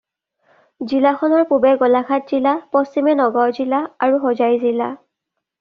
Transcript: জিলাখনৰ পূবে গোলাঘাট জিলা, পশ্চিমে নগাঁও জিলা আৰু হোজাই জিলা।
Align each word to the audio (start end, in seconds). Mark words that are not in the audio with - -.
জিলাখনৰ 0.93 1.43
পূবে 1.51 1.73
গোলাঘাট 1.83 2.33
জিলা, 2.33 2.55
পশ্চিমে 2.77 3.15
নগাঁও 3.23 3.55
জিলা 3.61 3.83
আৰু 4.07 4.21
হোজাই 4.25 4.61
জিলা। 4.65 4.93